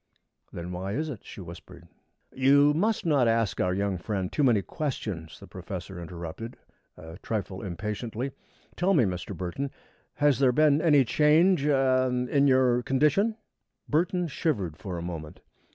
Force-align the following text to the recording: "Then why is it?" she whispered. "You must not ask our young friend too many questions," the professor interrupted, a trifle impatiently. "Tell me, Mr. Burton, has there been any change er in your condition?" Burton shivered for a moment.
"Then 0.51 0.71
why 0.71 0.93
is 0.93 1.09
it?" 1.09 1.23
she 1.23 1.41
whispered. 1.41 1.87
"You 2.33 2.73
must 2.73 3.05
not 3.05 3.27
ask 3.27 3.61
our 3.61 3.71
young 3.71 3.99
friend 3.99 4.31
too 4.31 4.41
many 4.43 4.63
questions," 4.63 5.39
the 5.39 5.45
professor 5.45 5.99
interrupted, 6.01 6.57
a 6.97 7.19
trifle 7.19 7.61
impatiently. 7.61 8.31
"Tell 8.75 8.95
me, 8.95 9.03
Mr. 9.03 9.37
Burton, 9.37 9.69
has 10.15 10.39
there 10.39 10.51
been 10.51 10.81
any 10.81 11.05
change 11.05 11.63
er 11.67 12.09
in 12.27 12.47
your 12.47 12.81
condition?" 12.81 13.37
Burton 13.87 14.27
shivered 14.27 14.75
for 14.75 14.97
a 14.97 15.03
moment. 15.03 15.39